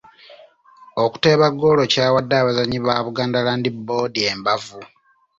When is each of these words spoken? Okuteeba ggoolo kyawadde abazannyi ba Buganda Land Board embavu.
Okuteeba 1.03 1.47
ggoolo 1.53 1.83
kyawadde 1.91 2.35
abazannyi 2.37 2.79
ba 2.85 3.03
Buganda 3.05 3.39
Land 3.45 3.65
Board 3.85 4.13
embavu. 4.31 4.79